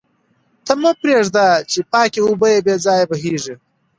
ته 0.65 0.73
مه 0.81 0.91
پرېږده 1.01 1.47
چې 1.71 1.79
پاکې 1.91 2.19
اوبه 2.27 2.49
بې 2.65 2.75
ځایه 2.85 3.05
بهېږي. 3.09 3.55